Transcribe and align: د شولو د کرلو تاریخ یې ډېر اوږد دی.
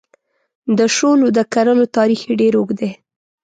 د 0.77 0.79
شولو 0.95 1.27
د 1.37 1.39
کرلو 1.53 1.85
تاریخ 1.97 2.19
یې 2.27 2.33
ډېر 2.41 2.53
اوږد 2.57 2.77
دی. 2.81 2.91